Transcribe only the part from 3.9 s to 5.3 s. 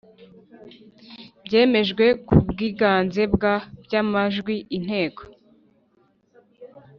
Amajwi Inteko